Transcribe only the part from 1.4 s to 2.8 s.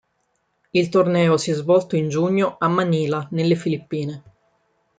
è svolto in giugno a